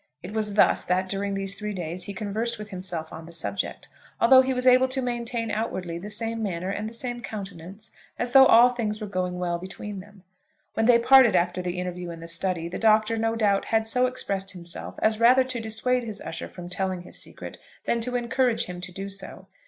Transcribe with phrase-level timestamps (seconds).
[0.23, 3.87] It was thus that, during these three days, he conversed with himself on the subject,
[4.19, 8.31] although he was able to maintain outwardly the same manner and the same countenance as
[8.31, 10.23] though all things were going well between them.
[10.73, 14.07] When they parted after the interview in the study, the Doctor, no doubt, had so
[14.07, 18.65] expressed himself as rather to dissuade his usher from telling his secret than to encourage
[18.65, 19.45] him to do so.